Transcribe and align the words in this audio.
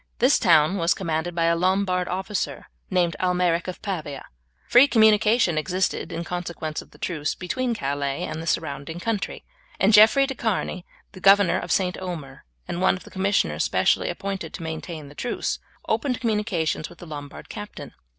This 0.17 0.39
town 0.39 0.77
was 0.77 0.95
commanded 0.95 1.35
by 1.35 1.43
a 1.43 1.55
Lombard 1.55 2.07
officer 2.07 2.65
named 2.89 3.15
Almeric 3.19 3.67
of 3.67 3.83
Pavia. 3.83 4.25
Free 4.67 4.87
communication 4.87 5.59
existed, 5.59 6.11
in 6.11 6.23
consequence 6.23 6.81
of 6.81 6.89
the 6.89 6.97
truce, 6.97 7.35
between 7.35 7.75
Calais 7.75 8.23
and 8.23 8.41
the 8.41 8.47
surrounding 8.47 8.99
country, 8.99 9.45
and 9.79 9.93
Jeffrey 9.93 10.25
de 10.25 10.33
Charny, 10.33 10.87
the 11.11 11.19
governor 11.19 11.59
of 11.59 11.71
St. 11.71 11.99
Omer, 12.01 12.45
and 12.67 12.81
one 12.81 12.95
of 12.97 13.03
the 13.03 13.11
commissioners 13.11 13.61
especially 13.61 14.09
appointed 14.09 14.55
to 14.55 14.63
maintain 14.63 15.07
the 15.07 15.13
truce, 15.13 15.59
opened 15.87 16.19
communications 16.19 16.89
with 16.89 16.97
the 16.97 17.05
Lombard 17.05 17.47
captain. 17.47 17.93